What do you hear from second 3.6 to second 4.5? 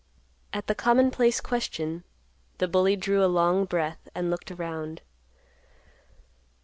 breath and looked